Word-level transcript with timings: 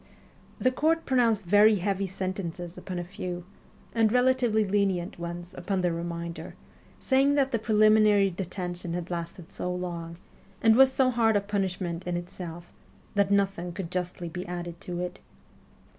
The 0.57 0.71
court 0.71 1.05
pronounced 1.05 1.45
very 1.45 1.75
heavy 1.75 2.07
sentences 2.07 2.75
upon 2.75 2.97
a 2.97 3.03
few, 3.03 3.45
and 3.93 4.11
relatively 4.11 4.65
lenient 4.67 5.19
ones 5.19 5.53
upon 5.53 5.81
the 5.81 5.93
remainder; 5.93 6.55
saying 6.99 7.35
that 7.35 7.51
the 7.51 7.59
preliminary 7.59 8.31
detention 8.31 8.95
had 8.95 9.11
lasted 9.11 9.51
so 9.51 9.71
long, 9.71 10.17
and 10.59 10.75
was 10.75 10.91
so 10.91 11.11
hard 11.11 11.35
a 11.35 11.39
punishment 11.39 12.07
in 12.07 12.17
itself, 12.17 12.73
that 13.13 13.29
nothing 13.29 13.73
could 13.73 13.91
justly 13.91 14.27
be 14.27 14.43
added 14.47 14.81
to 14.81 14.99
it. 15.01 15.19